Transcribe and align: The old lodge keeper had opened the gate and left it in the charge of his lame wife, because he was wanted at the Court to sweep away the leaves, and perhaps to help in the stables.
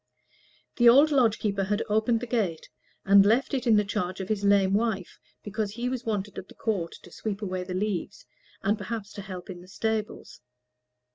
The 0.77 0.89
old 0.89 1.11
lodge 1.11 1.37
keeper 1.37 1.65
had 1.65 1.83
opened 1.87 2.21
the 2.21 2.25
gate 2.25 2.69
and 3.05 3.23
left 3.23 3.53
it 3.53 3.67
in 3.67 3.75
the 3.75 3.85
charge 3.85 4.19
of 4.19 4.29
his 4.29 4.43
lame 4.43 4.73
wife, 4.73 5.19
because 5.43 5.73
he 5.73 5.89
was 5.89 6.05
wanted 6.07 6.39
at 6.39 6.47
the 6.47 6.55
Court 6.55 6.93
to 7.03 7.11
sweep 7.11 7.43
away 7.43 7.63
the 7.63 7.75
leaves, 7.75 8.25
and 8.63 8.79
perhaps 8.79 9.13
to 9.13 9.21
help 9.21 9.47
in 9.47 9.61
the 9.61 9.67
stables. 9.67 10.41